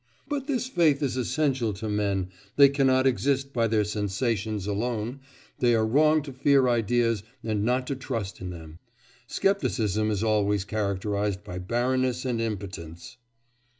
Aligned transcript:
But 0.27 0.47
this 0.47 0.65
faith 0.67 1.03
is 1.03 1.15
essential 1.15 1.73
to 1.75 1.87
men; 1.87 2.29
they 2.55 2.69
cannot 2.69 3.05
exist 3.05 3.53
by 3.53 3.67
their 3.67 3.83
sensations 3.83 4.65
alone, 4.65 5.19
they 5.59 5.75
are 5.75 5.85
wrong 5.85 6.23
to 6.23 6.33
fear 6.33 6.67
ideas 6.67 7.21
and 7.43 7.63
not 7.63 7.85
to 7.85 7.95
trust 7.95 8.41
in 8.41 8.49
them. 8.49 8.79
Scepticism 9.27 10.09
is 10.09 10.23
always 10.23 10.65
characterised 10.65 11.43
by 11.43 11.59
barrenness 11.59 12.25
and 12.25 12.41
impotence. 12.41 13.17